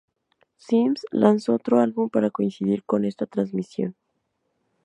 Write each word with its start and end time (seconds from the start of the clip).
Sims 0.57 1.05
lanzó 1.11 1.53
otro 1.53 1.79
álbum 1.79 2.09
para 2.09 2.31
coincidir 2.31 2.83
con 2.85 3.05
esta 3.05 3.27
transmisión. 3.27 3.95